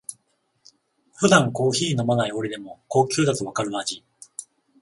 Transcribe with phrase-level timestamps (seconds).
[1.17, 4.03] 普段コーヒー飲まない俺でも高級だとわかる味